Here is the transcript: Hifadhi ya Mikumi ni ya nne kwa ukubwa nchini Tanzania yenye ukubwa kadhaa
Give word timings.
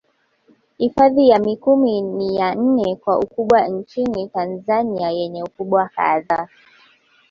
Hifadhi 0.77 1.29
ya 1.29 1.39
Mikumi 1.39 2.01
ni 2.01 2.35
ya 2.35 2.55
nne 2.55 2.95
kwa 2.95 3.19
ukubwa 3.19 3.67
nchini 3.67 4.27
Tanzania 4.29 5.11
yenye 5.11 5.43
ukubwa 5.43 5.89
kadhaa 5.95 6.47